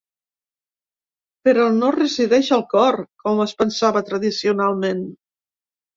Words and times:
Però 1.49 1.67
no 1.75 1.91
resideix 1.97 2.49
al 2.57 2.65
cor, 2.73 2.97
com 3.25 3.45
es 3.49 3.53
pensava 3.63 4.07
tradicionalment. 4.09 5.05